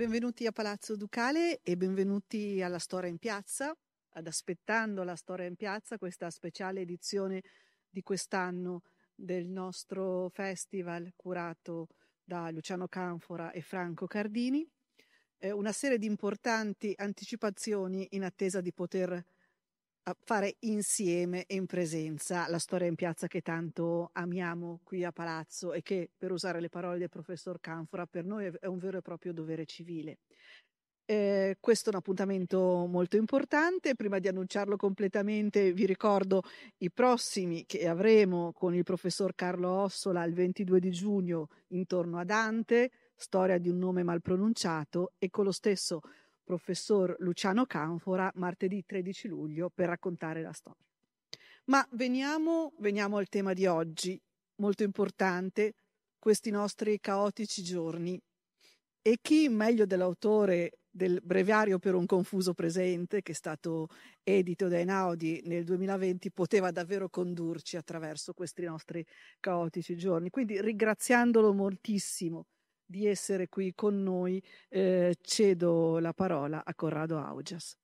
[0.00, 3.76] Benvenuti a Palazzo Ducale e benvenuti alla Storia in Piazza,
[4.14, 7.42] ad Aspettando la Storia in Piazza, questa speciale edizione
[7.86, 8.80] di quest'anno
[9.14, 11.88] del nostro festival curato
[12.24, 14.66] da Luciano Canfora e Franco Cardini.
[15.36, 19.22] Eh, una serie di importanti anticipazioni in attesa di poter
[20.24, 25.72] fare insieme e in presenza la storia in piazza che tanto amiamo qui a Palazzo
[25.72, 29.02] e che, per usare le parole del professor Canfora, per noi è un vero e
[29.02, 30.18] proprio dovere civile.
[31.10, 33.96] Eh, questo è un appuntamento molto importante.
[33.96, 36.42] Prima di annunciarlo completamente, vi ricordo
[36.78, 42.24] i prossimi che avremo con il professor Carlo Ossola il 22 di giugno intorno a
[42.24, 46.00] Dante, storia di un nome mal pronunciato, e con lo stesso
[46.50, 50.84] professor Luciano Canfora martedì 13 luglio per raccontare la storia.
[51.66, 54.20] Ma veniamo, veniamo al tema di oggi,
[54.56, 55.74] molto importante,
[56.18, 58.20] questi nostri caotici giorni.
[59.00, 63.86] E chi meglio dell'autore del Breviario per un confuso presente, che è stato
[64.24, 69.06] edito da Einaudi nel 2020, poteva davvero condurci attraverso questi nostri
[69.38, 70.30] caotici giorni.
[70.30, 72.46] Quindi ringraziandolo moltissimo
[72.90, 77.78] di essere qui con noi, eh, cedo la parola a Corrado Augias.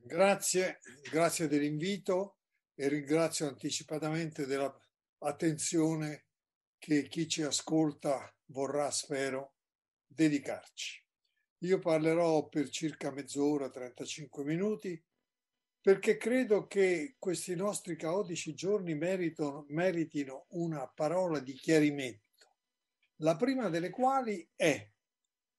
[0.00, 0.78] Grazie,
[1.10, 2.36] grazie dell'invito
[2.76, 6.26] e ringrazio anticipatamente dell'attenzione
[6.78, 9.56] che chi ci ascolta vorrà, spero,
[10.06, 11.02] dedicarci.
[11.64, 15.02] Io parlerò per circa mezz'ora, 35 minuti,
[15.80, 22.25] perché credo che questi nostri caotici giorni meritino una parola di chiarimento
[23.20, 24.88] la prima delle quali è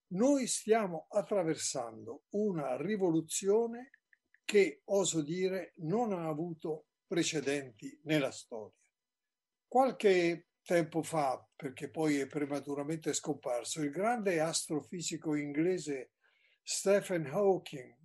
[0.10, 3.92] noi stiamo attraversando una rivoluzione
[4.46, 8.80] che, oso dire, non ha avuto precedenti nella storia.
[9.68, 16.12] Qualche tempo fa, perché poi è prematuramente scomparso, il grande astrofisico inglese
[16.64, 17.96] Stephen Hawking,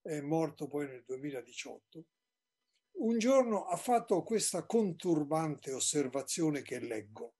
[0.00, 2.06] è morto poi nel 2018,
[2.96, 7.34] un giorno ha fatto questa conturbante osservazione che leggo.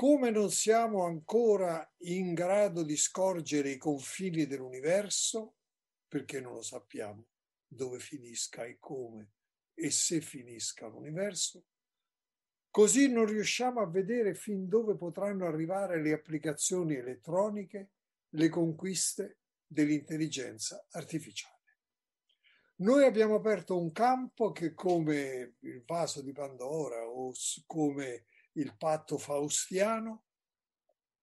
[0.00, 5.56] Come non siamo ancora in grado di scorgere i confini dell'universo,
[6.08, 7.26] perché non lo sappiamo
[7.66, 9.32] dove finisca e come
[9.74, 11.66] e se finisca l'universo,
[12.70, 17.90] così non riusciamo a vedere fin dove potranno arrivare le applicazioni elettroniche,
[18.30, 21.76] le conquiste dell'intelligenza artificiale.
[22.76, 27.34] Noi abbiamo aperto un campo che come il vaso di Pandora o
[27.66, 30.24] come il patto faustiano,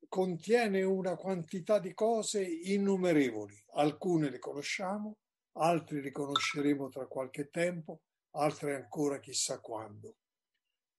[0.08, 3.62] contiene una quantità di cose innumerevoli.
[3.74, 5.18] Alcune le conosciamo,
[5.54, 8.02] altre le conosceremo tra qualche tempo,
[8.32, 10.18] altre ancora chissà quando.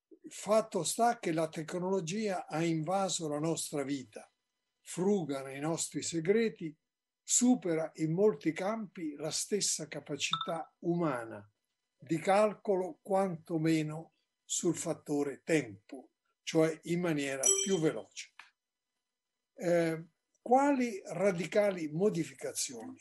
[0.09, 4.31] Il fatto sta che la tecnologia ha invaso la nostra vita,
[4.83, 6.75] fruga nei nostri segreti,
[7.22, 11.47] supera in molti campi la stessa capacità umana
[12.00, 14.12] di calcolo quantomeno
[14.45, 16.10] sul fattore tempo
[16.48, 18.32] cioè in maniera più veloce.
[19.54, 20.03] Eh,
[20.41, 22.98] quali radicali modificazioni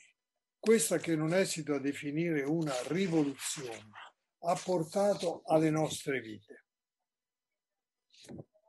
[0.59, 3.89] questa che non esito a definire una rivoluzione
[4.39, 6.65] ha portato alle nostre vite?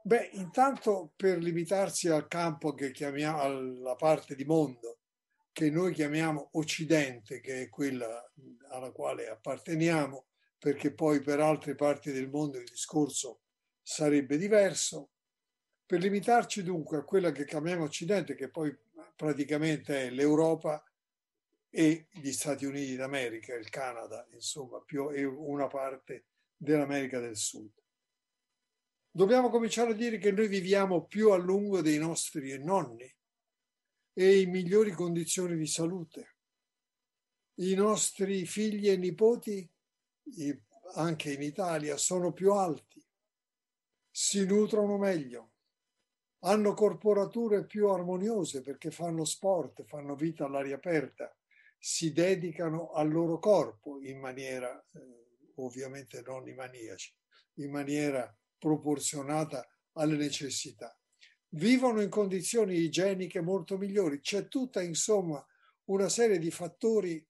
[0.01, 5.01] Beh, intanto per limitarsi al campo che chiamiamo, alla parte di mondo
[5.51, 8.33] che noi chiamiamo Occidente, che è quella
[8.69, 13.41] alla quale apparteniamo, perché poi per altre parti del mondo il discorso
[13.89, 15.13] sarebbe diverso.
[15.87, 18.77] Per limitarci dunque a quella che chiamiamo Occidente, che poi
[19.17, 20.85] praticamente è l'Europa
[21.71, 27.71] e gli Stati Uniti d'America, il Canada, insomma, più è una parte dell'America del Sud.
[29.11, 33.11] Dobbiamo cominciare a dire che noi viviamo più a lungo dei nostri nonni
[34.13, 36.37] e in migliori condizioni di salute.
[37.61, 39.67] I nostri figli e nipoti,
[40.97, 42.98] anche in Italia, sono più alti
[44.21, 45.53] si nutrono meglio,
[46.41, 51.33] hanno corporature più armoniose perché fanno sport, fanno vita all'aria aperta,
[51.79, 57.15] si dedicano al loro corpo in maniera, eh, ovviamente non i maniaci,
[57.59, 60.99] in maniera proporzionata alle necessità.
[61.51, 64.19] Vivono in condizioni igieniche molto migliori.
[64.19, 65.47] C'è tutta, insomma,
[65.85, 67.25] una serie di fattori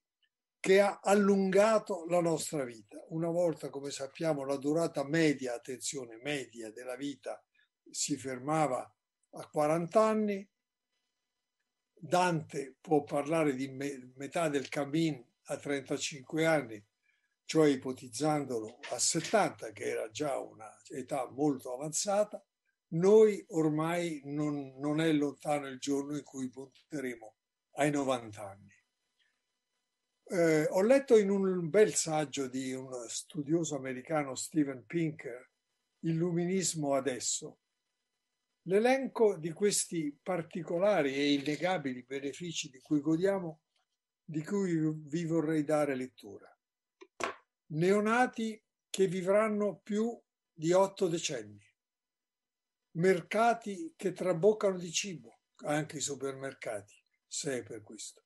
[0.68, 3.02] che ha allungato la nostra vita.
[3.08, 7.42] Una volta, come sappiamo, la durata media, attenzione, media della vita
[7.90, 8.80] si fermava
[9.30, 10.46] a 40 anni.
[11.94, 16.86] Dante può parlare di me- metà del cammin a 35 anni,
[17.46, 22.44] cioè ipotizzandolo a 70, che era già una età molto avanzata.
[22.88, 27.36] noi ormai non, non è lontano il giorno in cui punteremo
[27.76, 28.77] ai 90 anni.
[30.30, 35.50] Eh, ho letto in un bel saggio di un studioso americano, Steven Pinker,
[36.00, 37.60] Illuminismo adesso,
[38.64, 43.62] l'elenco di questi particolari e innegabili benefici di cui godiamo,
[44.22, 46.54] di cui vi vorrei dare lettura.
[47.68, 50.14] Neonati che vivranno più
[50.52, 51.66] di otto decenni,
[52.96, 58.24] mercati che traboccano di cibo, anche i supermercati, se è per questo,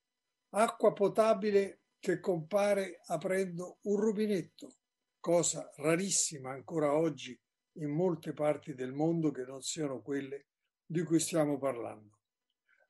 [0.49, 4.75] acqua potabile che compare aprendo un rubinetto,
[5.21, 7.39] cosa rarissima ancora oggi
[7.77, 10.47] in molte parti del mondo che non siano quelle
[10.85, 12.19] di cui stiamo parlando.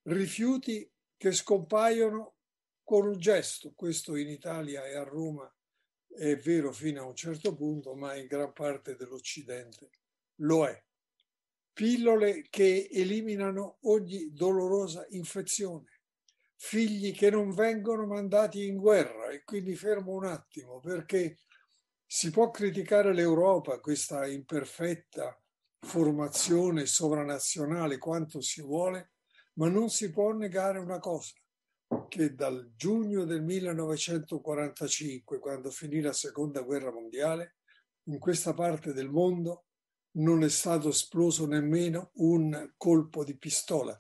[0.06, 2.38] Rifiuti che scompaiono
[2.82, 5.48] con un gesto, questo in Italia e a Roma
[6.08, 9.92] è vero fino a un certo punto, ma in gran parte dell'Occidente
[10.38, 10.84] lo è.
[11.72, 15.93] Pillole che eliminano ogni dolorosa infezione,
[16.66, 19.30] figli che non vengono mandati in guerra.
[19.30, 21.40] E quindi fermo un attimo perché
[22.06, 25.38] si può criticare l'Europa, questa imperfetta
[25.82, 29.12] formazione sovranazionale quanto si vuole,
[29.56, 31.34] ma non si può negare una cosa,
[32.08, 37.58] che dal giugno del 1945, quando finì la seconda guerra mondiale,
[38.04, 39.66] in questa parte del mondo
[40.16, 43.98] non è stato esploso nemmeno un colpo di pistola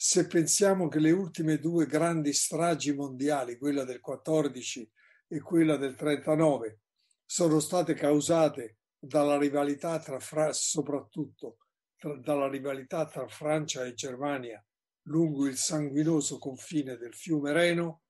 [0.00, 4.88] se pensiamo che le ultime due grandi stragi mondiali, quella del 14
[5.26, 6.82] e quella del 39,
[7.26, 10.20] sono state causate dalla rivalità tra
[10.52, 11.58] soprattutto
[11.96, 14.64] tra, dalla rivalità tra Francia e Germania
[15.08, 18.02] lungo il sanguinoso confine del fiume Reno,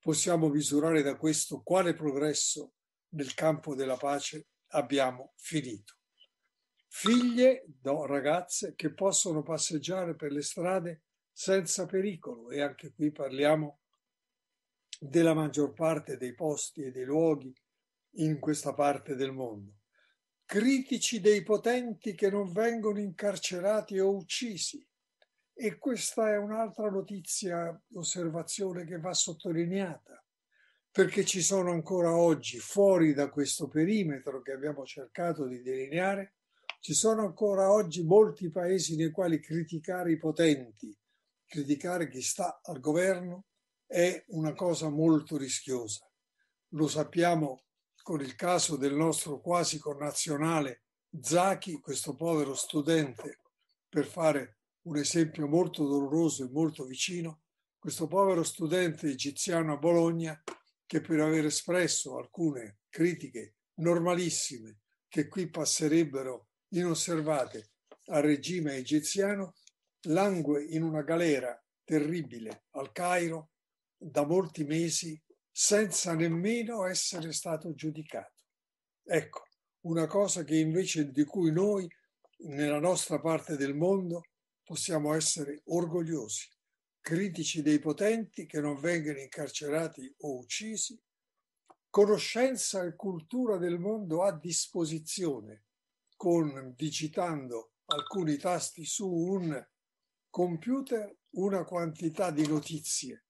[0.00, 2.72] possiamo misurare da questo quale progresso
[3.10, 5.94] nel campo della pace abbiamo finito.
[6.88, 11.02] Figlie, no, ragazze che possono passeggiare per le strade
[11.40, 13.78] senza pericolo e anche qui parliamo
[14.98, 17.54] della maggior parte dei posti e dei luoghi
[18.16, 19.74] in questa parte del mondo.
[20.44, 24.84] Critici dei potenti che non vengono incarcerati o uccisi.
[25.54, 30.20] E questa è un'altra notizia, osservazione che va sottolineata,
[30.90, 36.34] perché ci sono ancora oggi, fuori da questo perimetro che abbiamo cercato di delineare,
[36.80, 40.92] ci sono ancora oggi molti paesi nei quali criticare i potenti,
[41.48, 43.46] criticare chi sta al governo
[43.86, 46.06] è una cosa molto rischiosa.
[46.72, 47.64] Lo sappiamo
[48.02, 50.82] con il caso del nostro quasi connazionale
[51.20, 53.40] Zaki, questo povero studente,
[53.88, 57.40] per fare un esempio molto doloroso e molto vicino,
[57.78, 60.42] questo povero studente egiziano a Bologna
[60.84, 67.70] che per aver espresso alcune critiche normalissime che qui passerebbero inosservate
[68.06, 69.54] al regime egiziano,
[70.02, 73.50] langue in una galera terribile al Cairo
[73.96, 78.44] da molti mesi senza nemmeno essere stato giudicato.
[79.02, 79.46] Ecco,
[79.86, 81.88] una cosa che invece di cui noi
[82.44, 84.22] nella nostra parte del mondo
[84.62, 86.46] possiamo essere orgogliosi,
[87.00, 91.00] critici dei potenti che non vengono incarcerati o uccisi,
[91.90, 95.64] conoscenza e cultura del mondo a disposizione
[96.16, 99.66] con digitando alcuni tasti su un
[100.30, 103.24] computer una quantità di notizie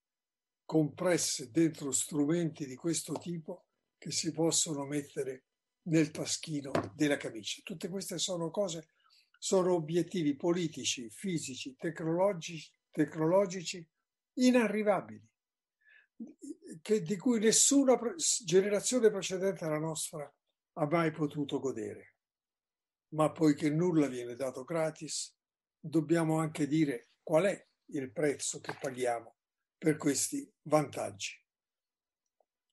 [0.65, 5.45] compresse dentro strumenti di questo tipo che si possono mettere
[5.89, 7.63] nel taschino della camicia.
[7.65, 8.91] Tutte queste sono cose,
[9.39, 13.87] sono obiettivi politici, fisici, tecnologici, tecnologici
[14.35, 15.27] inarrivabili,
[16.83, 17.99] che, di cui nessuna
[18.45, 20.31] generazione precedente alla nostra
[20.75, 22.15] ha mai potuto godere.
[23.15, 25.35] Ma poiché nulla viene dato gratis,
[25.81, 29.37] dobbiamo anche dire qual è il prezzo che paghiamo
[29.77, 31.35] per questi vantaggi.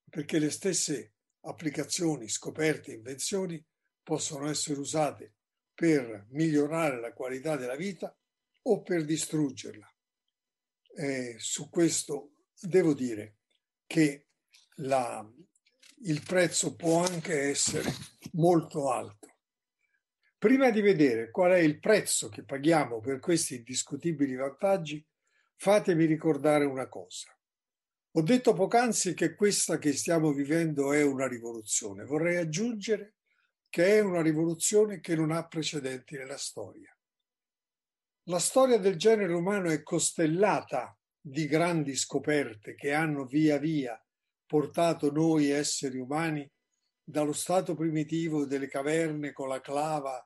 [0.10, 3.64] Perché le stesse applicazioni, scoperte, invenzioni
[4.02, 5.36] possono essere usate
[5.74, 8.16] per migliorare la qualità della vita
[8.64, 9.94] o per distruggerla.
[10.98, 13.38] E su questo devo dire
[13.86, 14.28] che
[14.78, 15.28] la,
[16.04, 17.92] il prezzo può anche essere
[18.34, 19.25] molto alto.
[20.46, 25.04] Prima di vedere qual è il prezzo che paghiamo per questi indiscutibili vantaggi,
[25.56, 27.36] fatemi ricordare una cosa.
[28.12, 32.06] Ho detto poc'anzi che questa che stiamo vivendo è una rivoluzione.
[32.06, 33.16] Vorrei aggiungere
[33.70, 36.96] che è una rivoluzione che non ha precedenti nella storia.
[38.26, 44.00] La storia del genere umano è costellata di grandi scoperte che hanno via via
[44.46, 46.48] portato noi esseri umani
[47.04, 50.24] dallo stato primitivo delle caverne con la clava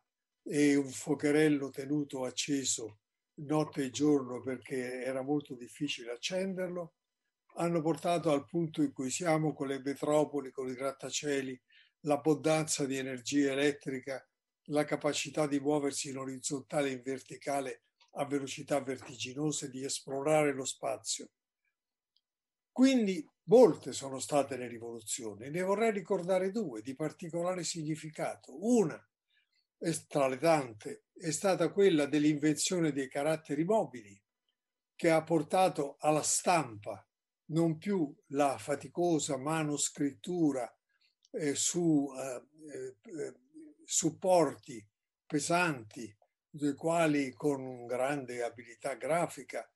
[0.51, 3.01] e un fuocherello tenuto acceso
[3.41, 6.95] notte e giorno perché era molto difficile accenderlo,
[7.57, 11.61] hanno portato al punto in cui siamo con le metropoli, con i grattacieli,
[12.01, 14.27] l'abbondanza di energia elettrica,
[14.69, 20.65] la capacità di muoversi in orizzontale e in verticale a velocità vertiginose, di esplorare lo
[20.65, 21.29] spazio.
[22.71, 28.55] Quindi molte sono state le rivoluzioni, ne vorrei ricordare due di particolare significato.
[28.65, 28.99] Una,
[30.07, 34.21] tra le tante, è stata quella dell'invenzione dei caratteri mobili,
[34.95, 37.05] che ha portato alla stampa
[37.51, 40.71] non più la faticosa manoscrittura
[41.31, 43.33] eh, su eh, eh,
[43.85, 44.85] supporti
[45.25, 46.15] pesanti,
[46.51, 49.71] dei quali con grande abilità grafica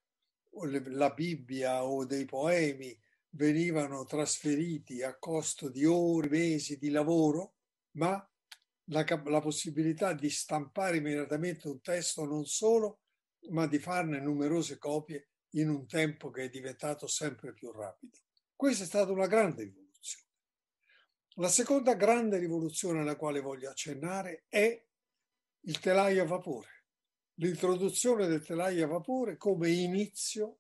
[0.86, 2.96] la Bibbia o dei poemi
[3.30, 7.56] venivano trasferiti a costo di ore, mesi di lavoro,
[7.94, 8.28] ma
[8.86, 13.00] la, la possibilità di stampare immediatamente un testo non solo,
[13.50, 18.18] ma di farne numerose copie in un tempo che è diventato sempre più rapido.
[18.56, 20.28] Questa è stata una grande rivoluzione.
[21.36, 24.86] La seconda grande rivoluzione alla quale voglio accennare è
[25.66, 26.86] il telaio a vapore,
[27.36, 30.60] l'introduzione del telaio a vapore come inizio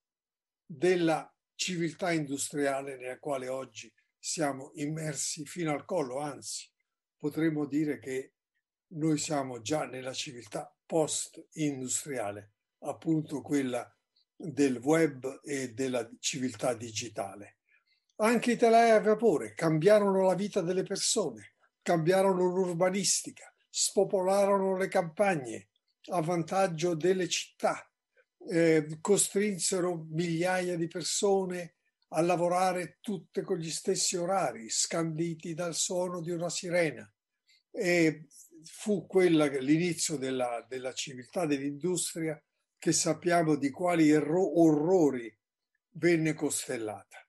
[0.66, 6.73] della civiltà industriale nella quale oggi siamo immersi fino al collo, anzi
[7.24, 8.34] potremmo dire che
[8.96, 13.90] noi siamo già nella civiltà post-industriale, appunto quella
[14.36, 17.60] del web e della civiltà digitale.
[18.18, 25.70] Anche i telai a vapore cambiarono la vita delle persone, cambiarono l'urbanistica, spopolarono le campagne
[26.12, 27.90] a vantaggio delle città,
[28.50, 31.76] eh, costrinsero migliaia di persone
[32.14, 37.12] a lavorare tutte con gli stessi orari, scanditi dal suono di una sirena.
[37.72, 38.28] E
[38.64, 42.42] fu quella, l'inizio della, della civiltà dell'industria
[42.78, 45.36] che sappiamo di quali erro- orrori
[45.94, 47.26] venne costellata.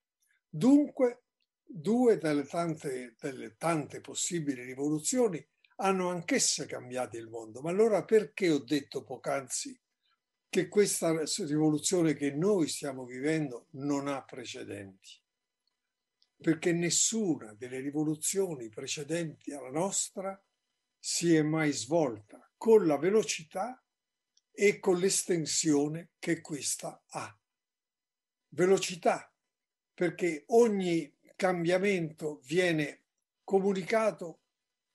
[0.48, 1.24] Dunque,
[1.62, 5.44] due delle tante, delle tante possibili rivoluzioni
[5.76, 7.60] hanno anch'esse cambiato il mondo.
[7.60, 9.78] Ma allora perché ho detto poc'anzi
[10.54, 15.20] che questa rivoluzione che noi stiamo vivendo non ha precedenti?
[16.36, 20.40] Perché nessuna delle rivoluzioni precedenti alla nostra
[20.96, 23.84] si è mai svolta con la velocità
[24.52, 27.36] e con l'estensione che questa ha.
[28.50, 29.34] Velocità,
[29.92, 33.06] perché ogni cambiamento viene
[33.42, 34.42] comunicato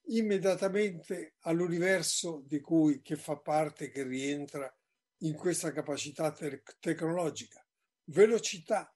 [0.04, 4.74] immediatamente all'universo di cui che fa parte, che rientra
[5.20, 7.66] in questa capacità te- tecnologica.
[8.06, 8.94] Velocità,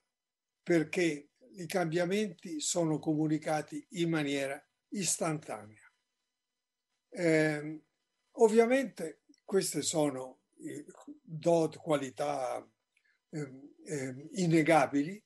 [0.62, 5.92] perché i cambiamenti sono comunicati in maniera istantanea.
[7.10, 7.84] Eh,
[8.32, 10.40] ovviamente queste sono
[11.22, 12.66] dot qualità
[13.30, 15.24] eh, eh, innegabili,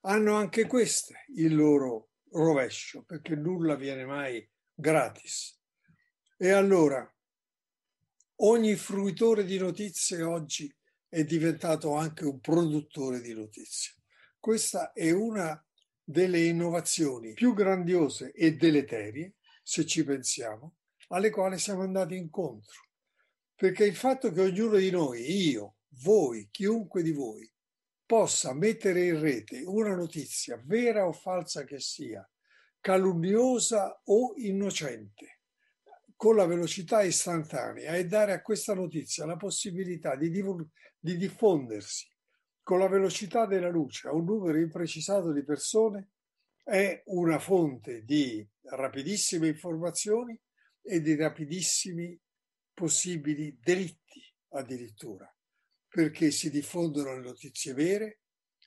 [0.00, 5.60] hanno anche queste il loro rovescio, perché nulla viene mai gratis.
[6.38, 7.08] E allora,
[8.44, 10.72] ogni fruitore di notizie oggi
[11.08, 13.94] è diventato anche un produttore di notizie.
[14.38, 15.64] Questa è una
[16.02, 20.76] delle innovazioni più grandiose e deleterie, se ci pensiamo,
[21.08, 22.88] alle quali siamo andati incontro.
[23.54, 27.48] Perché il fatto che ognuno di noi, io, voi, chiunque di voi,
[28.04, 32.28] possa mettere in rete una notizia, vera o falsa che sia,
[32.80, 35.41] calunniosa o innocente,
[36.22, 42.06] con la velocità istantanea e dare a questa notizia la possibilità di, divul- di diffondersi
[42.62, 44.06] con la velocità della luce.
[44.06, 46.10] A un numero imprecisato di persone,
[46.62, 50.40] è una fonte di rapidissime informazioni
[50.80, 52.16] e di rapidissimi
[52.72, 55.28] possibili delitti addirittura,
[55.88, 58.20] perché si diffondono le notizie vere,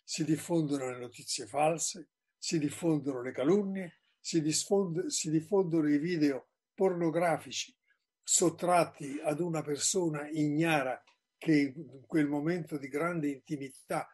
[0.03, 6.50] si diffondono le notizie false, si diffondono le calunnie, si, diffond- si diffondono i video
[6.75, 7.75] pornografici
[8.22, 11.01] sottratti ad una persona ignara
[11.38, 14.08] che in quel momento di grande intimità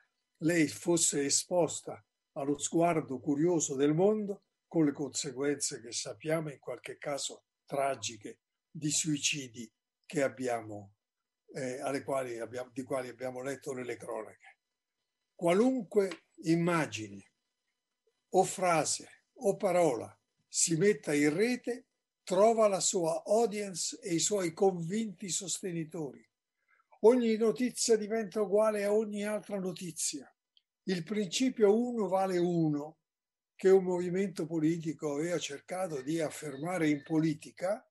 [0.44, 2.04] lei fosse esposta
[2.34, 8.40] allo sguardo curioso del mondo, con le conseguenze che sappiamo in qualche caso tragiche
[8.70, 9.70] di suicidi
[10.06, 10.94] che abbiamo,
[11.54, 14.60] eh, quali abbiamo, di quali abbiamo letto nelle cronache.
[15.36, 17.32] Qualunque immagine
[18.30, 21.88] o frase o parola si metta in rete
[22.24, 26.26] trova la sua audience e i suoi convinti sostenitori.
[27.02, 30.32] Ogni notizia diventa uguale a ogni altra notizia.
[30.84, 33.00] Il principio uno vale uno,
[33.56, 37.86] che un movimento politico aveva cercato di affermare in politica,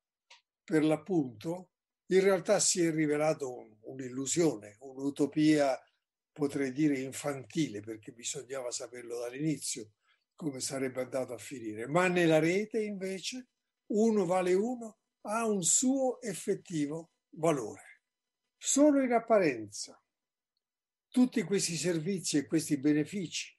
[0.64, 1.70] per l'appunto,
[2.06, 5.80] in realtà si è rivelato un, un'illusione, un'utopia,
[6.32, 9.92] potrei dire infantile, perché bisognava saperlo dall'inizio
[10.34, 11.86] come sarebbe andato a finire.
[11.86, 13.48] Ma nella rete invece
[13.90, 18.02] uno vale uno ha un suo effettivo valore.
[18.56, 20.00] Solo in apparenza
[21.08, 23.56] tutti questi servizi e questi benefici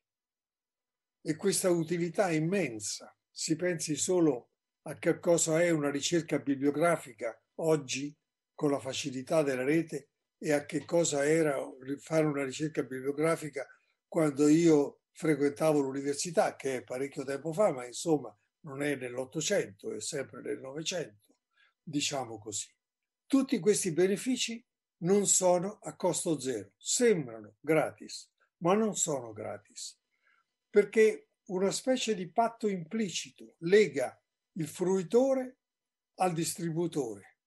[1.22, 4.52] e questa utilità immensa, si pensi solo
[4.84, 8.16] a che cosa è una ricerca bibliografica oggi
[8.56, 11.58] con la facilità della rete e a che cosa era
[12.00, 13.68] fare una ricerca bibliografica
[14.08, 20.02] quando io frequentavo l'università, che è parecchio tempo fa, ma insomma non è nell'Ottocento, è
[20.02, 21.36] sempre nel Novecento,
[21.82, 22.68] diciamo così.
[23.26, 24.64] Tutti questi benefici
[25.04, 30.00] non sono a costo zero, sembrano gratis, ma non sono gratis,
[30.70, 34.20] perché una specie di patto implicito lega
[34.54, 35.58] il fruitore
[36.16, 37.38] al distributore,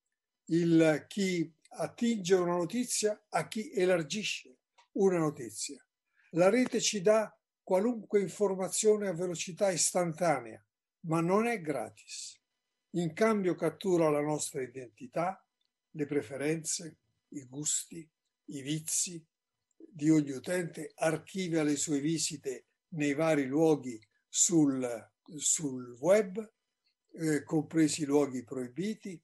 [0.47, 4.59] il chi attinge una notizia a chi elargisce
[4.92, 5.85] una notizia.
[6.30, 10.64] La rete ci dà qualunque informazione a velocità istantanea,
[11.06, 12.40] ma non è gratis.
[12.90, 15.44] In cambio cattura la nostra identità,
[15.90, 18.08] le preferenze, i gusti,
[18.46, 19.25] i vizi
[19.76, 26.52] di ogni utente, archivia le sue visite nei vari luoghi sul, sul web,
[27.12, 29.20] eh, compresi i luoghi proibiti,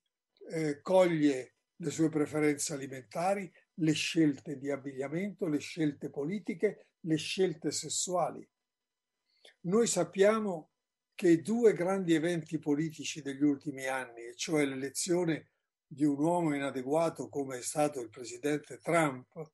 [0.50, 7.70] eh, coglie le sue preferenze alimentari, le scelte di abbigliamento, le scelte politiche, le scelte
[7.70, 8.46] sessuali.
[9.62, 10.69] Noi sappiamo
[11.20, 15.50] che due grandi eventi politici degli ultimi anni, cioè l'elezione
[15.86, 19.50] di un uomo inadeguato come è stato il presidente Trump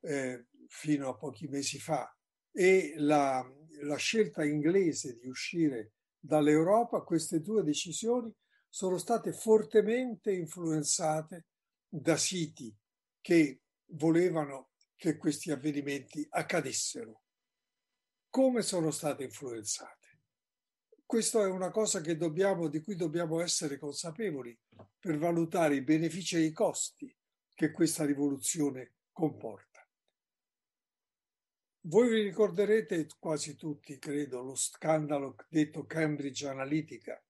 [0.00, 2.10] eh, fino a pochi mesi fa
[2.50, 3.46] e la,
[3.82, 8.34] la scelta inglese di uscire dall'Europa, queste due decisioni
[8.66, 11.48] sono state fortemente influenzate
[11.86, 12.74] da siti
[13.20, 17.20] che volevano che questi avvenimenti accadessero.
[18.30, 19.95] Come sono state influenzate?
[21.06, 24.58] Questa è una cosa dobbiamo, di cui dobbiamo essere consapevoli
[24.98, 27.16] per valutare i benefici e i costi
[27.54, 29.88] che questa rivoluzione comporta.
[31.82, 37.24] Voi vi ricorderete quasi tutti, credo, lo scandalo detto Cambridge Analytica,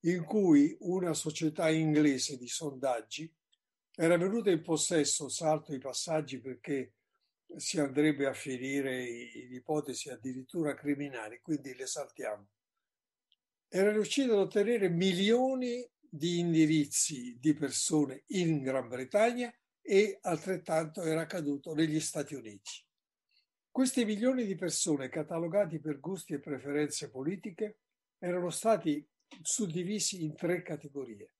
[0.00, 3.34] in cui una società inglese di sondaggi
[3.94, 6.96] era venuta in possesso, salto i passaggi perché
[7.56, 12.48] si andrebbe a finire in ipotesi addirittura criminali, quindi le saltiamo
[13.76, 21.22] era riuscito ad ottenere milioni di indirizzi di persone in Gran Bretagna e altrettanto era
[21.22, 22.86] accaduto negli Stati Uniti.
[23.72, 27.80] Questi milioni di persone catalogati per gusti e preferenze politiche
[28.18, 29.04] erano stati
[29.42, 31.34] suddivisi in tre categorie.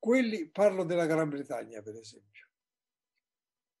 [0.00, 2.48] Quelli, parlo della Gran Bretagna per esempio,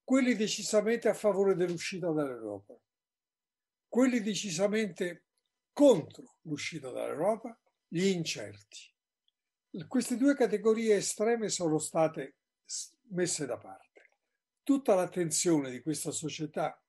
[0.04, 2.78] quelli decisamente a favore dell'uscita dall'Europa,
[3.88, 5.25] quelli decisamente
[5.76, 7.54] contro l'uscita dall'Europa,
[7.86, 8.78] gli incerti.
[9.86, 12.36] Queste due categorie estreme sono state
[13.10, 14.08] messe da parte.
[14.62, 16.82] Tutta l'attenzione di questa società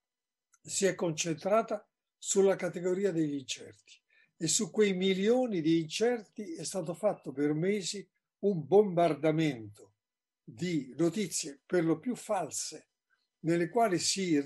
[0.61, 1.85] si è concentrata
[2.17, 4.01] sulla categoria degli incerti
[4.37, 8.07] e su quei milioni di incerti è stato fatto per mesi
[8.39, 9.95] un bombardamento
[10.41, 12.87] di notizie per lo più false,
[13.39, 14.41] nelle quali si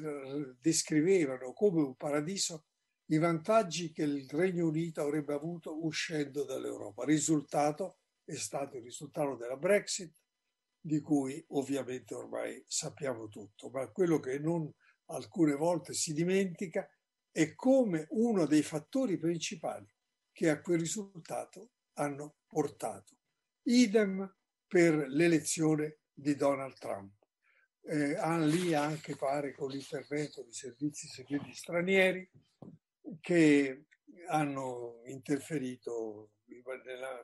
[0.59, 2.65] descrivevano come un paradiso
[3.11, 7.03] i vantaggi che il Regno Unito avrebbe avuto uscendo dall'Europa.
[7.03, 10.15] Risultato è stato il risultato della Brexit,
[10.79, 14.71] di cui ovviamente ormai sappiamo tutto, ma quello che non
[15.07, 16.89] alcune volte si dimentica
[17.29, 19.93] è come uno dei fattori principali
[20.31, 23.17] che a quel risultato hanno portato.
[23.63, 27.11] Idem per l'elezione di Donald Trump.
[27.83, 32.29] Eh, lì anche pare con l'intervento di servizi segreti stranieri,
[33.19, 33.85] che
[34.27, 36.31] hanno interferito.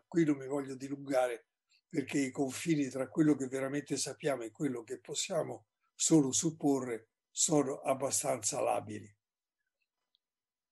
[0.08, 1.48] Qui non mi voglio dilungare
[1.90, 7.80] perché i confini tra quello che veramente sappiamo e quello che possiamo solo supporre sono
[7.82, 9.14] abbastanza labili.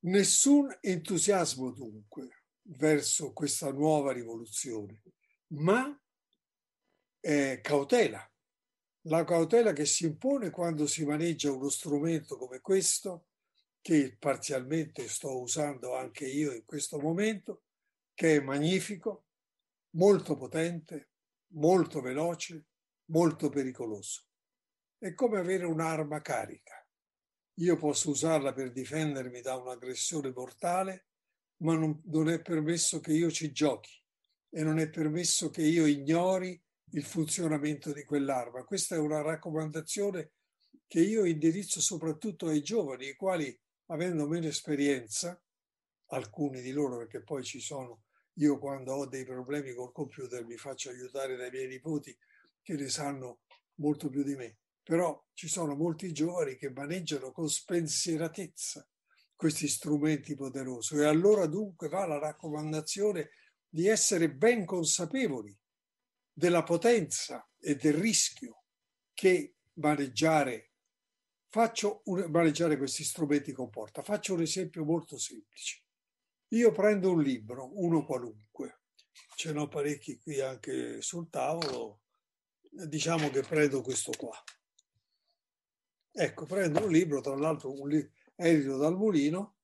[0.05, 5.01] Nessun entusiasmo dunque verso questa nuova rivoluzione,
[5.47, 5.99] ma
[7.19, 8.29] eh, cautela.
[9.07, 13.27] La cautela che si impone quando si maneggia uno strumento come questo
[13.85, 17.65] che parzialmente sto usando anche io in questo momento,
[18.15, 19.27] che è magnifico,
[19.91, 21.11] molto potente,
[21.53, 22.65] molto veloce,
[23.11, 24.23] molto pericoloso.
[24.97, 26.83] È come avere un'arma carica.
[27.59, 31.05] Io posso usarla per difendermi da un'aggressione mortale,
[31.57, 34.01] ma non, non è permesso che io ci giochi
[34.49, 36.59] e non è permesso che io ignori
[36.93, 38.63] il funzionamento di quell'arma.
[38.63, 40.31] Questa è una raccomandazione
[40.87, 43.55] che io indirizzo soprattutto ai giovani, i quali,
[43.87, 45.39] avendo meno esperienza,
[46.07, 50.57] alcuni di loro, perché poi ci sono, io quando ho dei problemi col computer mi
[50.57, 52.15] faccio aiutare dai miei nipoti
[52.61, 53.41] che ne sanno
[53.75, 58.87] molto più di me, però ci sono molti giovani che maneggiano con spensieratezza
[59.35, 60.95] questi strumenti poderosi.
[60.95, 63.29] E allora dunque va la raccomandazione
[63.67, 65.57] di essere ben consapevoli
[66.31, 68.63] della potenza e del rischio
[69.13, 70.71] che maneggiare,
[71.55, 74.01] faccio un, maneggiare questi strumenti comporta.
[74.01, 75.83] Faccio un esempio molto semplice.
[76.49, 78.81] Io prendo un libro, uno qualunque,
[79.37, 82.01] ce n'ho parecchi qui anche sul tavolo,
[82.59, 84.35] diciamo che prendo questo qua.
[86.11, 89.55] Ecco, prendo un libro, tra l'altro un libro edito dal Mulino,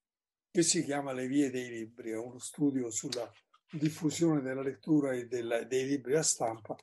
[0.50, 3.30] che si chiama Le vie dei libri, è uno studio sulla
[3.70, 6.74] diffusione della lettura e della, dei libri a stampa,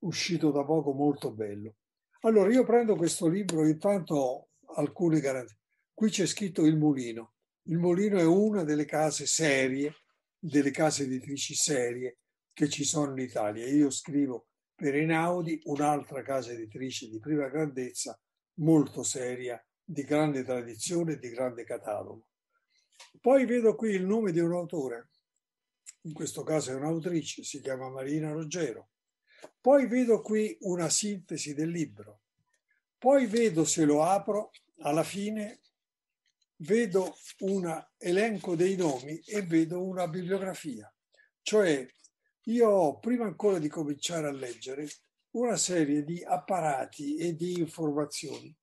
[0.00, 1.76] uscito da poco molto bello.
[2.20, 5.58] Allora, io prendo questo libro, intanto alcune garanzie.
[5.92, 7.34] Qui c'è scritto Il Mulino.
[7.64, 9.94] Il Mulino è una delle case serie,
[10.38, 12.18] delle case editrici serie
[12.52, 13.66] che ci sono in Italia.
[13.66, 18.18] Io scrivo per Einaudi, un'altra casa editrice di prima grandezza,
[18.54, 22.28] molto seria, di grande tradizione di grande catalogo.
[23.20, 25.10] Poi vedo qui il nome di un autore,
[26.02, 28.90] in questo caso è un'autrice, si chiama Marina Ruggero.
[29.60, 32.22] Poi vedo qui una sintesi del libro.
[33.00, 35.62] Poi vedo, se lo apro, alla fine
[36.56, 40.92] vedo un elenco dei nomi e vedo una bibliografia.
[41.40, 41.90] Cioè,
[42.42, 44.86] io ho, prima ancora di cominciare a leggere,
[45.30, 48.54] una serie di apparati e di informazioni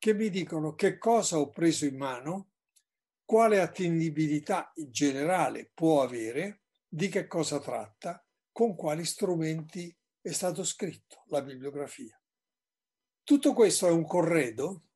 [0.00, 2.48] che mi dicono che cosa ho preso in mano,
[3.24, 8.20] quale attendibilità generale può avere, di che cosa tratta,
[8.50, 12.20] con quali strumenti è stato scritto la bibliografia.
[13.26, 14.90] Tutto questo è un corredo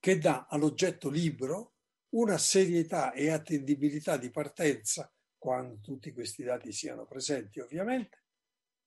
[0.00, 1.74] che dà all'oggetto libro
[2.08, 8.24] una serietà e attendibilità di partenza, quando tutti questi dati siano presenti ovviamente,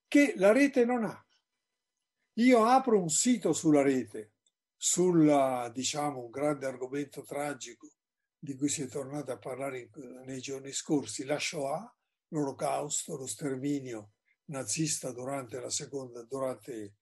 [0.10, 1.26] che la rete non ha.
[2.34, 4.34] Io apro un sito sulla rete
[4.76, 7.88] sul, diciamo, un grande argomento tragico
[8.38, 9.90] di cui si è tornato a parlare
[10.26, 11.96] nei giorni scorsi, la Shoah,
[12.28, 14.16] l'olocausto, lo sterminio
[14.48, 16.96] nazista durante la seconda, durante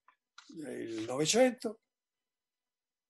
[0.49, 1.81] il Novecento.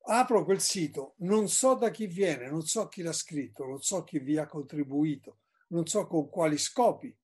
[0.05, 4.03] Apro quel sito, non so da chi viene, non so chi l'ha scritto, non so
[4.03, 7.15] chi vi ha contribuito, non so con quali scopi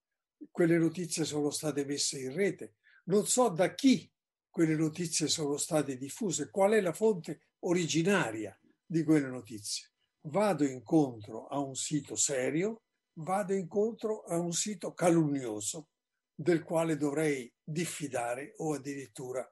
[0.49, 4.09] quelle notizie sono state messe in rete, non so da chi
[4.49, 9.91] quelle notizie sono state diffuse, qual è la fonte originaria di quelle notizie.
[10.21, 12.83] Vado incontro a un sito serio,
[13.19, 15.89] vado incontro a un sito calunnioso
[16.33, 19.45] del quale dovrei diffidare o addirittura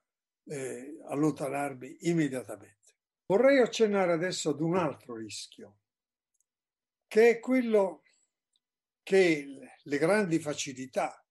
[0.48, 2.96] eh, allontanarmi immediatamente.
[3.26, 5.80] Vorrei accennare adesso ad un altro rischio,
[7.08, 8.04] che è quello
[9.04, 11.26] che le grandi facilità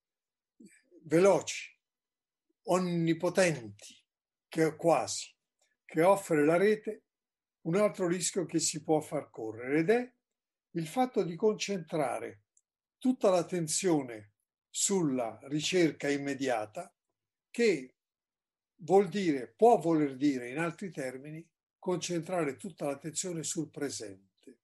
[1.05, 1.75] veloci
[2.65, 4.03] onnipotenti,
[4.49, 5.35] che quasi,
[5.85, 7.05] che offre la rete,
[7.63, 10.15] un altro rischio che si può far correre ed è
[10.73, 12.43] il fatto di concentrare
[12.99, 14.33] tutta l'attenzione
[14.69, 16.95] sulla ricerca immediata
[17.51, 17.96] che
[18.77, 21.47] vuol dire, può voler dire in altri termini,
[21.79, 24.59] concentrare tutta l'attenzione sul presente.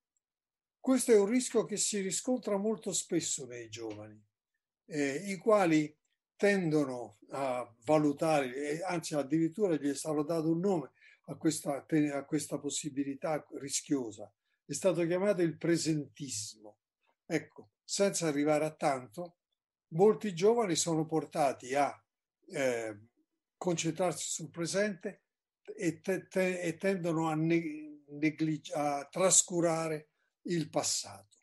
[0.80, 4.20] Questo è un rischio che si riscontra molto spesso nei giovani,
[4.86, 5.96] eh, i quali
[6.36, 10.90] tendono a valutare, anzi addirittura gli è stato dato un nome
[11.26, 14.30] a questa, a questa possibilità rischiosa,
[14.64, 16.78] è stato chiamato il presentismo.
[17.26, 19.36] Ecco, senza arrivare a tanto,
[19.90, 21.96] molti giovani sono portati a
[22.48, 22.98] eh,
[23.62, 25.22] concentrarsi sul presente
[25.76, 30.08] e, te, te, e tendono a, ne, neglig- a trascurare
[30.46, 31.36] il passato,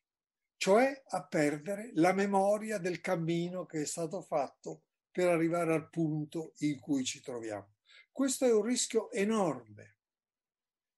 [0.58, 6.56] cioè a perdere la memoria del cammino che è stato fatto per arrivare al punto
[6.58, 7.76] in cui ci troviamo.
[8.12, 10.00] Questo è un rischio enorme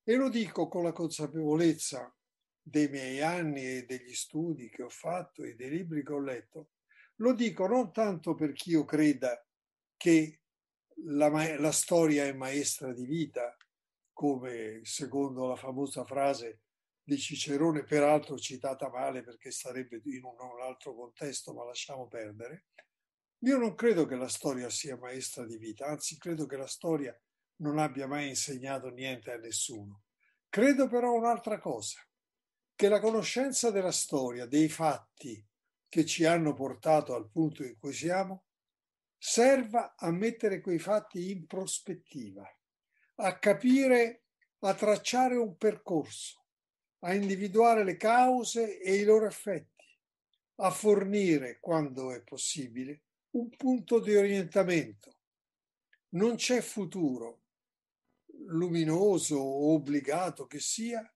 [0.04, 2.12] e lo dico con la consapevolezza
[2.60, 6.72] dei miei anni e degli studi che ho fatto e dei libri che ho letto.
[7.18, 9.40] Lo dico non tanto perché io creda
[9.96, 10.41] che
[11.06, 13.56] la, la storia è maestra di vita,
[14.14, 16.62] come secondo la famosa frase
[17.04, 22.66] di Cicerone, peraltro citata male perché sarebbe in un, un altro contesto, ma lasciamo perdere,
[23.44, 27.20] io non credo che la storia sia maestra di vita, anzi credo che la storia
[27.58, 30.04] non abbia mai insegnato niente a nessuno.
[30.48, 32.00] Credo però un'altra cosa,
[32.76, 35.44] che la conoscenza della storia, dei fatti
[35.88, 38.46] che ci hanno portato al punto in cui siamo,
[39.24, 42.44] serva a mettere quei fatti in prospettiva,
[43.18, 44.24] a capire,
[44.62, 46.46] a tracciare un percorso,
[47.02, 49.86] a individuare le cause e i loro effetti,
[50.56, 53.04] a fornire, quando è possibile,
[53.36, 55.18] un punto di orientamento.
[56.14, 57.44] Non c'è futuro,
[58.48, 61.08] luminoso o obbligato che sia,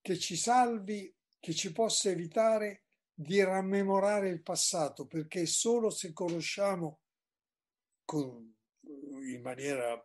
[0.00, 7.02] che ci salvi, che ci possa evitare di rammemorare il passato, perché solo se conosciamo
[8.06, 10.02] con, in maniera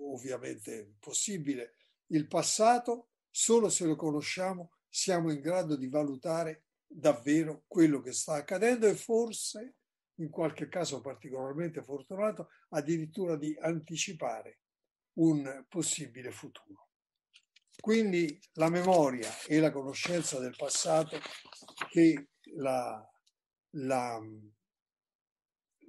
[0.00, 1.74] ovviamente possibile
[2.06, 8.34] il passato, solo se lo conosciamo siamo in grado di valutare davvero quello che sta
[8.34, 9.76] accadendo e forse,
[10.16, 14.58] in qualche caso particolarmente fortunato, addirittura di anticipare
[15.14, 16.88] un possibile futuro.
[17.80, 21.18] Quindi la memoria e la conoscenza del passato
[21.88, 23.08] che la,
[23.76, 24.20] la,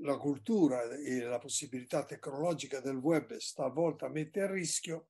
[0.01, 5.09] la cultura e la possibilità tecnologica del web stavolta mette a rischio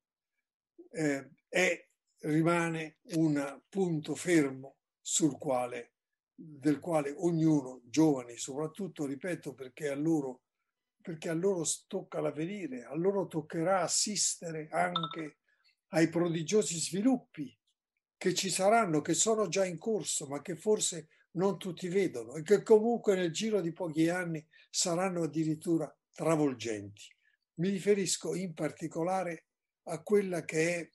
[0.92, 1.88] eh, è,
[2.22, 5.94] rimane un punto fermo sul quale,
[6.34, 10.44] del quale ognuno, giovani soprattutto, ripeto, perché a loro,
[11.02, 15.38] perché a loro tocca l'avvenire, a loro toccherà assistere anche
[15.94, 17.58] ai prodigiosi sviluppi
[18.18, 22.42] che ci saranno, che sono già in corso, ma che forse non tutti vedono e
[22.42, 27.04] che comunque nel giro di pochi anni saranno addirittura travolgenti.
[27.56, 29.46] Mi riferisco in particolare
[29.84, 30.90] a quella che è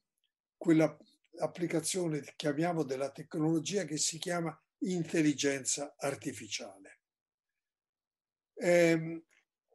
[0.57, 0.97] quella
[1.39, 7.01] applicazione, chiamiamo, della tecnologia che si chiama intelligenza artificiale.
[8.55, 9.23] Ehm,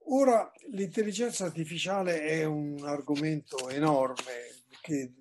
[0.05, 5.13] ora l'intelligenza artificiale è un argomento enorme che,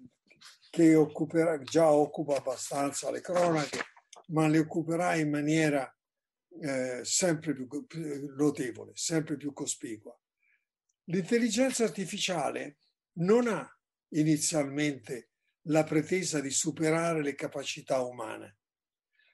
[0.70, 3.78] che occuperà, già occupa abbastanza le cronache,
[4.30, 5.92] ma le occuperà in maniera
[6.60, 7.68] eh, sempre più
[8.36, 10.18] notevole, sempre più cospicua.
[11.04, 12.78] L'intelligenza artificiale
[13.18, 13.68] non ha
[14.10, 15.30] inizialmente
[15.64, 18.58] la pretesa di superare le capacità umane.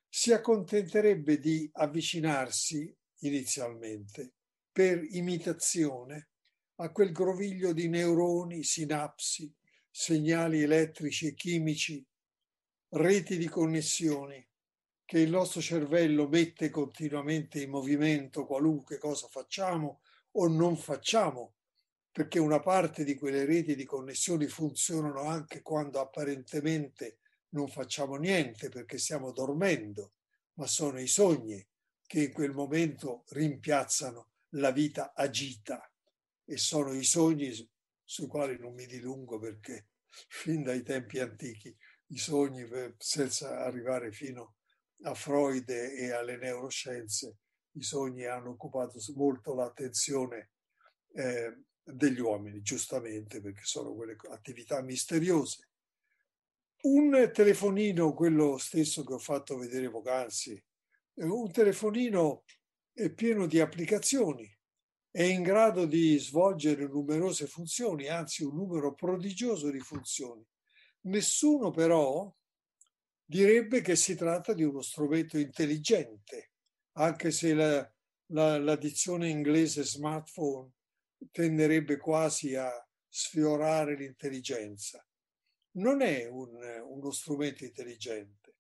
[0.09, 4.35] Si accontenterebbe di avvicinarsi inizialmente
[4.73, 6.31] per imitazione
[6.77, 9.53] a quel groviglio di neuroni, sinapsi,
[9.91, 12.07] segnali elettrici e chimici,
[12.91, 14.46] reti di connessioni
[15.07, 20.01] che il nostro cervello mette continuamente in movimento qualunque cosa facciamo
[20.33, 21.55] o non facciamo,
[22.11, 27.19] perché una parte di quelle reti di connessioni funzionano anche quando apparentemente
[27.51, 30.15] non facciamo niente perché stiamo dormendo,
[30.55, 31.65] ma sono i sogni
[32.05, 35.89] che in quel momento rimpiazzano la vita agita.
[36.45, 37.53] E sono i sogni
[38.05, 39.87] sui quali non mi dilungo perché
[40.29, 41.75] fin dai tempi antichi
[42.09, 42.67] i sogni,
[42.99, 44.56] senza arrivare fino
[45.03, 47.39] a Freud e alle neuroscienze,
[47.73, 50.51] i sogni hanno occupato molto l'attenzione
[51.15, 55.69] eh, degli uomini, giustamente perché sono quelle attività misteriose.
[56.83, 60.63] Un telefonino, quello stesso che ho fatto vedere poc'anzi,
[61.15, 62.45] un telefonino
[62.93, 64.57] è pieno di applicazioni
[65.17, 70.47] è in grado di svolgere numerose funzioni, anzi un numero prodigioso di funzioni.
[71.05, 72.31] Nessuno però
[73.27, 76.53] direbbe che si tratta di uno strumento intelligente,
[76.93, 77.93] anche se la,
[78.27, 80.71] la, la dizione inglese smartphone
[81.33, 82.71] tenderebbe quasi a
[83.09, 85.05] sfiorare l'intelligenza.
[85.73, 88.55] Non è un, uno strumento intelligente.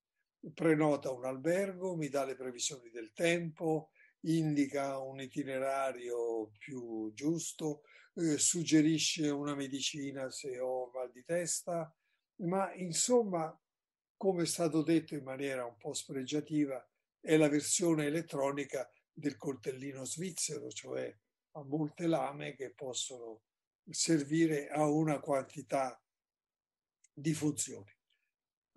[0.52, 3.90] Prenota un albergo, mi dà le previsioni del tempo,
[4.26, 7.82] indica un itinerario più giusto,
[8.14, 11.94] eh, suggerisce una medicina se ho mal di testa,
[12.42, 13.58] ma insomma,
[14.16, 16.84] come è stato detto in maniera un po' spregiativa,
[17.20, 21.14] è la versione elettronica del coltellino svizzero, cioè
[21.52, 23.42] a molte lame che possono
[23.88, 26.00] servire a una quantità
[27.12, 27.90] di funzioni.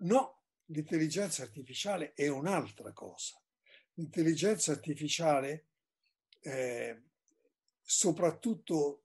[0.02, 3.40] No, l'intelligenza artificiale è un'altra cosa
[4.00, 5.66] l'intelligenza artificiale,
[6.40, 7.02] eh,
[7.82, 9.04] soprattutto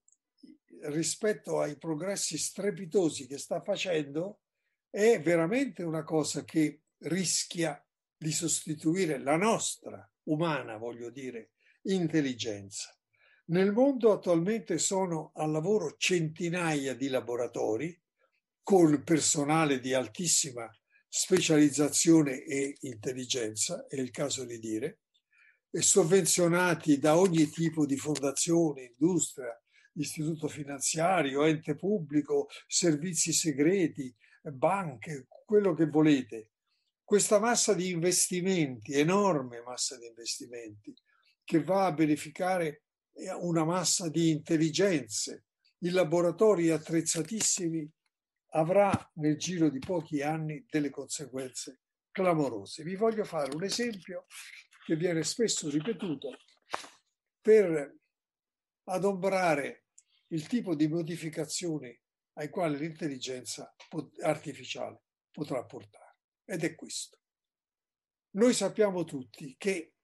[0.83, 4.41] rispetto ai progressi strepitosi che sta facendo,
[4.95, 12.97] è veramente una cosa che rischia di sostituire la nostra umana, voglio dire, intelligenza.
[13.47, 18.01] Nel mondo attualmente sono al lavoro centinaia di laboratori
[18.63, 20.65] con personale di altissima
[21.09, 25.01] specializzazione e intelligenza, è il caso di dire,
[25.71, 29.61] e sovvenzionati da ogni tipo di fondazione, industria,
[29.95, 34.15] istituto finanziario, ente pubblico, servizi segreti,
[34.51, 36.51] banche, quello che volete.
[37.03, 40.93] Questa massa di investimenti, enorme massa di investimenti,
[41.43, 42.83] che va a beneficare
[43.39, 45.45] una massa di intelligenze,
[45.79, 47.87] in laboratori attrezzatissimi,
[48.51, 51.81] avrà nel giro di pochi anni delle conseguenze
[52.11, 52.83] clamorose.
[52.83, 54.25] Vi voglio fare un esempio
[54.85, 56.37] che viene spesso ripetuto
[57.41, 57.95] per
[58.85, 59.85] adombrare
[60.27, 61.97] il tipo di modificazioni
[62.37, 63.73] ai quali l'intelligenza
[64.21, 66.17] artificiale potrà portare.
[66.45, 67.19] Ed è questo.
[68.31, 69.95] Noi sappiamo tutti che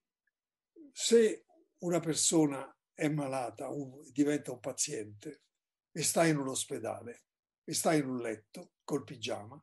[0.92, 1.46] se
[1.80, 3.70] una persona è malata,
[4.12, 5.44] diventa un paziente
[5.92, 7.26] e sta in un ospedale
[7.64, 9.62] e sta in un letto col pigiama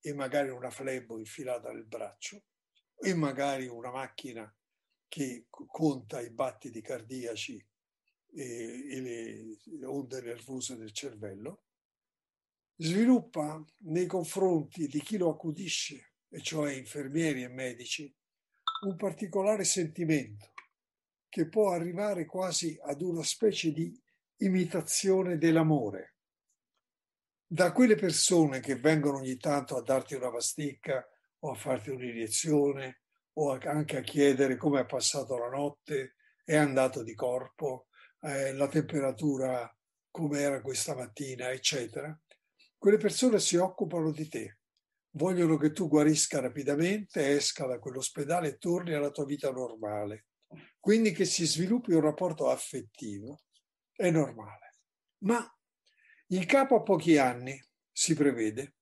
[0.00, 2.44] e magari una flebo infilata nel braccio
[2.96, 4.52] e magari una macchina
[5.06, 7.64] che conta i battiti cardiaci
[8.30, 11.67] e, le onde nervose del cervello,
[12.80, 18.14] sviluppa nei confronti di chi lo accudisce, e cioè infermieri e medici,
[18.86, 20.52] un particolare sentimento
[21.28, 24.00] che può arrivare quasi ad una specie di
[24.38, 26.14] imitazione dell'amore.
[27.44, 31.06] Da quelle persone che vengono ogni tanto a darti una pasticca
[31.40, 33.00] o a farti un'iniezione
[33.34, 36.14] o anche a chiedere come è passato la notte,
[36.44, 37.88] è andato di corpo,
[38.20, 39.72] eh, la temperatura
[40.10, 42.16] come era questa mattina, eccetera.
[42.78, 44.60] Quelle persone si occupano di te,
[45.16, 50.26] vogliono che tu guarisca rapidamente, esca da quell'ospedale e torni alla tua vita normale.
[50.78, 53.40] Quindi che si sviluppi un rapporto affettivo
[53.92, 54.76] è normale.
[55.24, 55.44] Ma
[56.28, 57.60] in capo a pochi anni
[57.90, 58.76] si prevede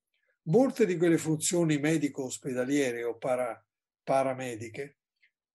[0.49, 3.65] molte di quelle funzioni medico-ospedaliere o para,
[4.03, 4.99] paramediche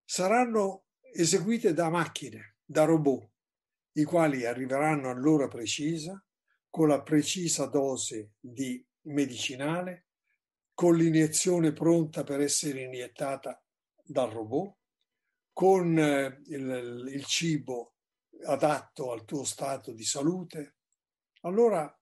[0.04, 3.30] saranno eseguite da macchine, da robot,
[3.92, 6.22] i quali arriveranno all'ora precisa,
[6.72, 10.06] con la precisa dose di medicinale,
[10.72, 13.62] con l'iniezione pronta per essere iniettata
[14.02, 14.78] dal robot,
[15.52, 17.96] con eh, il, il cibo
[18.46, 20.78] adatto al tuo stato di salute.
[21.42, 21.94] Allora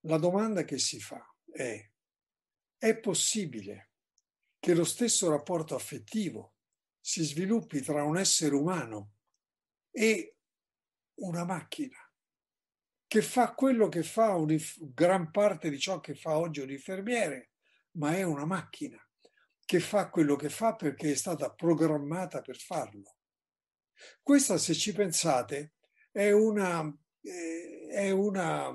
[0.00, 1.88] la domanda che si fa è,
[2.78, 3.92] è possibile
[4.58, 6.56] che lo stesso rapporto affettivo
[6.98, 9.12] si sviluppi tra un essere umano
[9.92, 10.38] e
[11.20, 12.05] una macchina
[13.06, 14.56] che fa quello che fa un,
[14.92, 17.50] gran parte di ciò che fa oggi un infermiere,
[17.92, 19.00] ma è una macchina
[19.64, 23.16] che fa quello che fa perché è stata programmata per farlo.
[24.22, 25.74] Questa, se ci pensate,
[26.12, 26.86] è una,
[27.22, 28.72] eh, è una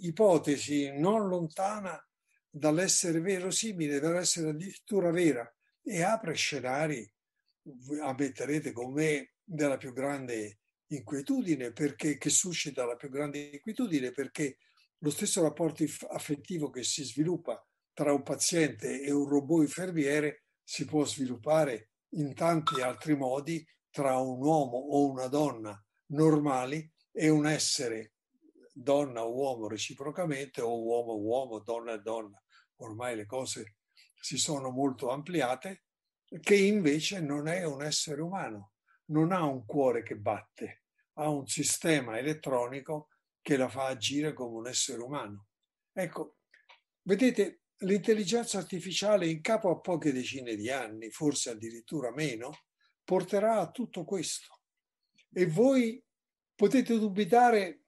[0.00, 2.00] ipotesi non lontana
[2.48, 5.48] dall'essere verosimile, dall'essere addirittura vera
[5.82, 7.08] e apre scenari,
[8.00, 14.58] ammetterete con me, della più grande inquietudine, perché, che suscita la più grande inquietudine, perché
[14.98, 20.84] lo stesso rapporto affettivo che si sviluppa tra un paziente e un robot infermiere si
[20.84, 27.46] può sviluppare in tanti altri modi tra un uomo o una donna normali e un
[27.46, 28.12] essere
[28.72, 32.40] donna o uomo reciprocamente o uomo uomo, donna e donna.
[32.76, 33.76] Ormai le cose
[34.20, 35.84] si sono molto ampliate,
[36.40, 38.72] che invece non è un essere umano,
[39.06, 43.08] non ha un cuore che batte, ha un sistema elettronico
[43.40, 45.46] che la fa agire come un essere umano.
[45.92, 46.38] Ecco,
[47.02, 52.64] vedete, l'intelligenza artificiale in capo a poche decine di anni, forse addirittura meno,
[53.04, 54.60] porterà a tutto questo.
[55.32, 56.02] E voi
[56.54, 57.82] potete dubitare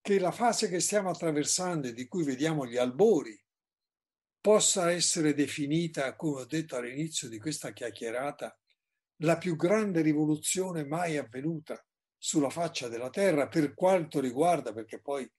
[0.00, 3.38] che la fase che stiamo attraversando e di cui vediamo gli albori
[4.40, 8.58] possa essere definita, come ho detto all'inizio di questa chiacchierata,
[9.22, 11.82] la più grande rivoluzione mai avvenuta
[12.16, 15.30] sulla faccia della Terra per quanto riguarda, perché poi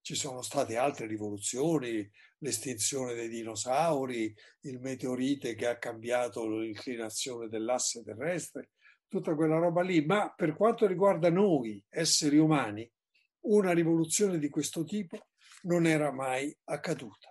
[0.00, 8.02] ci sono state altre rivoluzioni, l'estinzione dei dinosauri, il meteorite che ha cambiato l'inclinazione dell'asse
[8.02, 8.70] terrestre,
[9.06, 12.90] tutta quella roba lì, ma per quanto riguarda noi, esseri umani,
[13.42, 15.28] una rivoluzione di questo tipo
[15.62, 17.28] non era mai accaduta.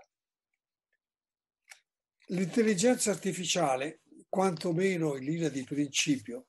[2.28, 4.01] L'intelligenza artificiale,
[4.32, 6.48] quantomeno in linea di principio,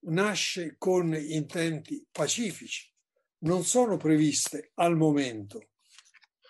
[0.00, 2.92] nasce con intenti pacifici.
[3.38, 5.70] Non sono previste al momento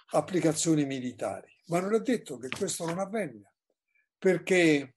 [0.07, 3.49] applicazioni militari, ma non è detto che questo non avvenga,
[4.19, 4.97] perché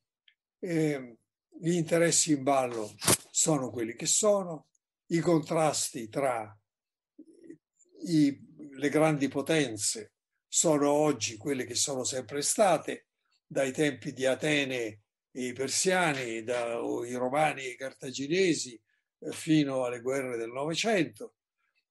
[0.58, 1.18] eh,
[1.62, 2.92] gli interessi in ballo
[3.30, 4.70] sono quelli che sono,
[5.10, 6.58] i contrasti tra
[8.08, 8.40] i,
[8.72, 10.14] le grandi potenze
[10.48, 13.06] sono oggi quelle che sono sempre state,
[13.46, 15.02] dai tempi di Atene
[15.36, 18.80] i persiani, dai romani e i cartaginesi
[19.20, 21.36] eh, fino alle guerre del Novecento.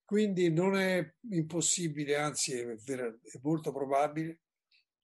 [0.05, 4.41] Quindi non è impossibile, anzi è, è molto probabile,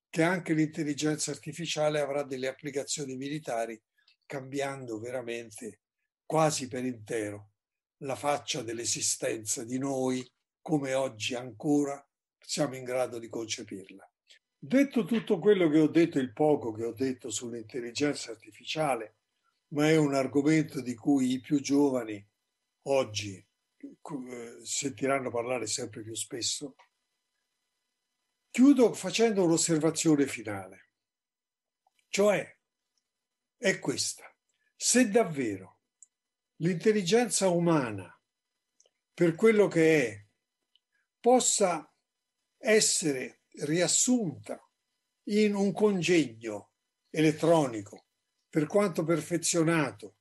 [0.09, 3.80] che anche l'intelligenza artificiale avrà delle applicazioni militari
[4.26, 5.82] cambiando veramente
[6.24, 7.53] quasi per intero
[7.99, 10.28] la faccia dell'esistenza di noi
[10.61, 12.05] come oggi ancora
[12.38, 14.09] siamo in grado di concepirla.
[14.62, 19.16] Detto tutto quello che ho detto, il poco che ho detto sull'intelligenza artificiale,
[19.68, 22.22] ma è un argomento di cui i più giovani
[22.82, 26.74] oggi eh, sentiranno parlare sempre più spesso,
[28.50, 30.90] chiudo facendo un'osservazione finale,
[32.11, 32.58] cioè
[33.56, 34.30] è questa.
[34.76, 35.80] Se davvero
[36.56, 38.14] l'intelligenza umana,
[39.14, 40.26] per quello che è,
[41.18, 41.90] possa
[42.58, 44.61] essere riassunta
[45.24, 46.72] in un congegno
[47.11, 48.07] elettronico,
[48.48, 50.16] per quanto perfezionato,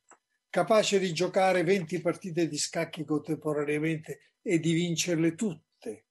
[0.49, 6.05] capace di giocare 20 partite di scacchi contemporaneamente e di vincerle tutte,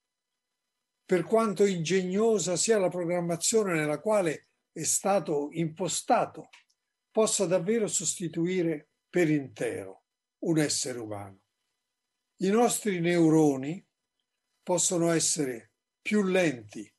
[1.05, 6.49] per quanto ingegnosa sia la programmazione nella quale è stato impostato,
[7.11, 10.03] possa davvero sostituire per intero
[10.39, 11.41] un essere umano.
[12.41, 13.85] I nostri neuroni
[14.63, 16.89] possono essere più lenti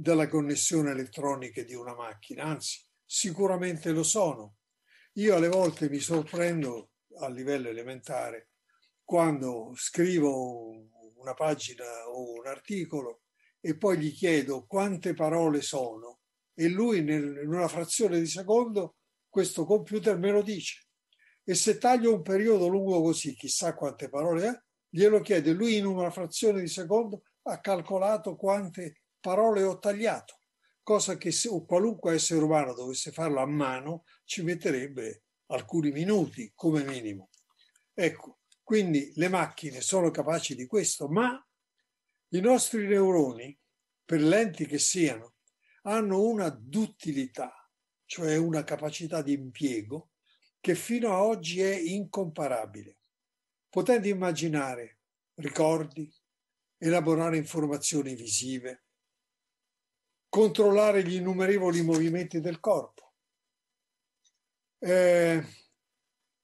[0.00, 4.58] della connessione elettronica di una macchina, anzi sicuramente lo sono.
[5.14, 8.50] Io alle volte mi sorprendo a livello elementare
[9.02, 10.70] quando scrivo
[11.16, 13.22] una pagina o un articolo
[13.60, 16.20] e poi gli chiedo quante parole sono
[16.54, 20.86] e lui nel, in una frazione di secondo questo computer me lo dice.
[21.42, 25.86] E se taglio un periodo lungo così, chissà quante parole è, glielo chiede, lui in
[25.86, 30.40] una frazione di secondo ha calcolato quante parole ho tagliato,
[30.82, 36.82] cosa che se qualunque essere umano dovesse farlo a mano ci metterebbe alcuni minuti come
[36.82, 37.28] minimo.
[37.92, 41.46] Ecco, quindi le macchine sono capaci di questo, ma
[42.28, 43.54] i nostri neuroni,
[44.02, 45.34] per lenti che siano,
[45.82, 47.52] hanno una duttilità,
[48.06, 50.12] cioè una capacità di impiego,
[50.58, 53.00] che fino a oggi è incomparabile
[53.68, 55.00] potendo immaginare
[55.34, 56.10] ricordi,
[56.78, 58.86] elaborare informazioni visive,
[60.28, 63.14] controllare gli innumerevoli movimenti del corpo,
[64.78, 65.42] eh,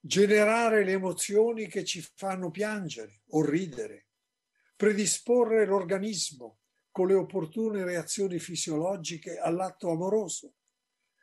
[0.01, 4.07] generare le emozioni che ci fanno piangere o ridere,
[4.77, 6.59] predisporre l'organismo
[6.91, 10.55] con le opportune reazioni fisiologiche all'atto amoroso,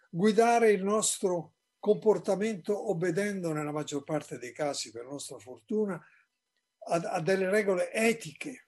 [0.09, 5.99] guidare il nostro comportamento obbedendo nella maggior parte dei casi, per nostra fortuna,
[6.88, 8.68] a, a delle regole etiche,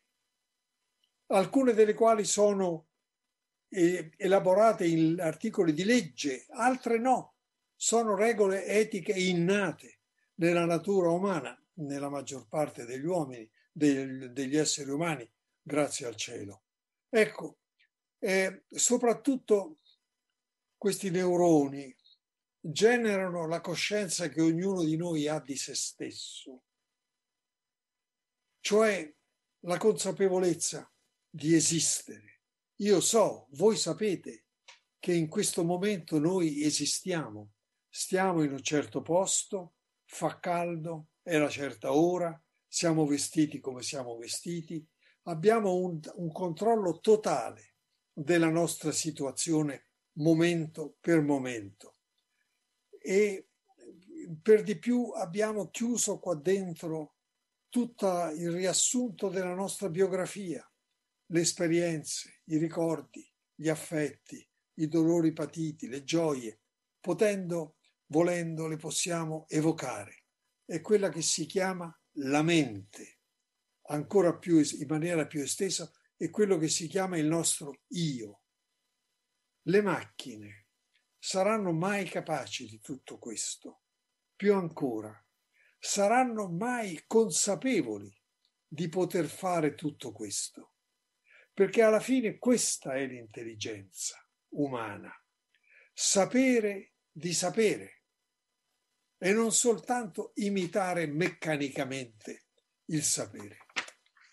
[1.27, 2.87] alcune delle quali sono
[4.17, 7.35] elaborate in articoli di legge, altre no,
[7.75, 9.99] sono regole etiche innate
[10.35, 15.29] nella natura umana, nella maggior parte degli uomini, degli, degli esseri umani,
[15.61, 16.63] grazie al cielo.
[17.09, 17.57] Ecco,
[18.19, 19.79] eh, soprattutto
[20.77, 21.95] questi neuroni
[22.59, 26.63] generano la coscienza che ognuno di noi ha di se stesso,
[28.61, 29.13] cioè
[29.65, 30.89] la consapevolezza
[31.29, 32.32] di esistere.
[32.77, 34.45] Io so, voi sapete
[34.99, 37.51] che in questo momento noi esistiamo,
[37.87, 44.17] stiamo in un certo posto, fa caldo, è la certa ora, siamo vestiti come siamo
[44.17, 44.85] vestiti,
[45.23, 47.75] abbiamo un, un controllo totale
[48.11, 51.97] della nostra situazione momento per momento.
[52.89, 53.49] E
[54.41, 57.15] per di più abbiamo chiuso qua dentro
[57.69, 60.67] tutto il riassunto della nostra biografia,
[61.33, 66.61] le esperienze, i ricordi, gli affetti, i dolori patiti, le gioie,
[66.99, 67.77] potendo,
[68.07, 70.25] volendo, le possiamo evocare.
[70.63, 73.21] È quella che si chiama la mente,
[73.87, 78.43] ancora più in maniera più estesa, è quello che si chiama il nostro io.
[79.63, 80.67] Le macchine,
[81.17, 83.81] saranno mai capaci di tutto questo.
[84.35, 85.11] Più ancora,
[85.79, 88.15] saranno mai consapevoli
[88.67, 90.72] di poter fare tutto questo.
[91.53, 94.17] Perché alla fine questa è l'intelligenza
[94.55, 95.11] umana.
[95.93, 98.03] Sapere di sapere
[99.17, 102.47] e non soltanto imitare meccanicamente
[102.85, 103.59] il sapere.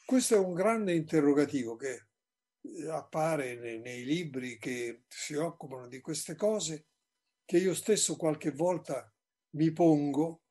[0.04, 2.08] Questo è un grande interrogativo che
[2.90, 6.86] appare nei, nei libri che si occupano di queste cose,
[7.44, 9.12] che io stesso qualche volta
[9.50, 10.42] mi pongo,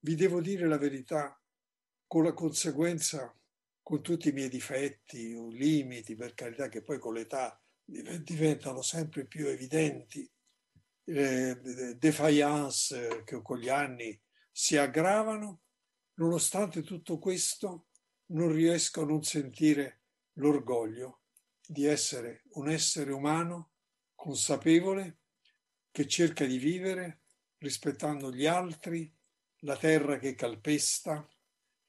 [0.00, 1.36] vi devo dire la verità,
[2.06, 3.34] con la conseguenza,
[3.84, 9.26] con tutti i miei difetti o limiti, per carità, che poi con l'età diventano sempre
[9.26, 10.28] più evidenti,
[11.04, 14.18] eh, defiance che con gli anni
[14.50, 15.60] si aggravano,
[16.14, 17.88] nonostante tutto questo
[18.28, 20.00] non riesco a non sentire
[20.38, 21.24] l'orgoglio
[21.66, 23.72] di essere un essere umano
[24.14, 25.18] consapevole
[25.90, 27.24] che cerca di vivere
[27.58, 29.14] rispettando gli altri,
[29.60, 31.28] la terra che calpesta,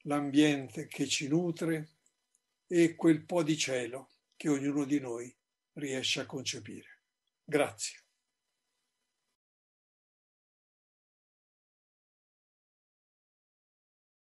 [0.06, 1.90] l'ambiente che ci nutre
[2.66, 5.34] e quel po' di cielo che ognuno di noi
[5.74, 7.02] riesce a concepire.
[7.44, 8.05] Grazie.